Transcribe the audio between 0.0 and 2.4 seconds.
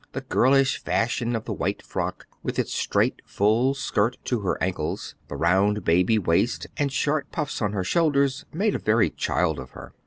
The girlish fashion of the white frock,